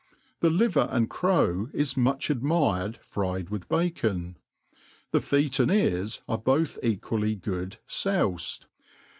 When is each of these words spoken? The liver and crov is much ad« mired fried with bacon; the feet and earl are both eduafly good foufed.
The 0.39 0.49
liver 0.49 0.87
and 0.89 1.11
crov 1.11 1.69
is 1.75 1.95
much 1.95 2.31
ad« 2.31 2.41
mired 2.41 2.97
fried 2.97 3.51
with 3.51 3.69
bacon; 3.69 4.35
the 5.11 5.21
feet 5.21 5.59
and 5.59 5.69
earl 5.69 6.09
are 6.27 6.39
both 6.39 6.81
eduafly 6.81 7.39
good 7.39 7.77
foufed. 7.87 8.65